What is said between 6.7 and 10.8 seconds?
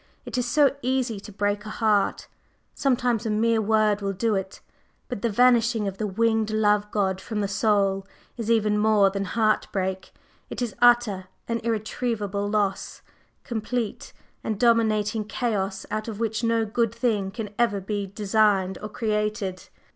god from the soul is even more than heart break, it is